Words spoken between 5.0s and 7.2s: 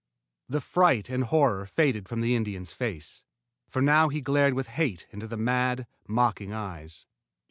into the mad, mocking eyes.